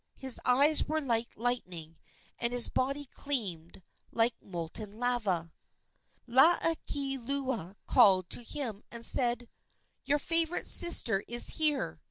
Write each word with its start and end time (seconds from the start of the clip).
His 0.15 0.41
eyes 0.45 0.85
were 0.85 0.99
like 0.99 1.29
lightning, 1.35 1.99
and 2.39 2.51
his 2.53 2.69
body 2.69 3.07
gleamed 3.13 3.83
like 4.11 4.33
molten 4.41 4.97
lava. 4.97 5.53
Laukieleula 6.27 7.75
called 7.85 8.27
to 8.31 8.41
him 8.41 8.81
and 8.89 9.05
said: 9.05 9.47
"Your 10.03 10.17
favorite 10.17 10.65
sister 10.65 11.23
is 11.27 11.49
here." 11.49 11.99